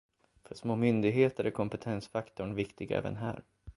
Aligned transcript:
För 0.43 0.55
små 0.55 0.75
myndigheter 0.75 1.43
är 1.43 1.51
kompetensfaktorn 1.51 2.55
viktig 2.55 2.91
även 2.91 3.15
här. 3.15 3.43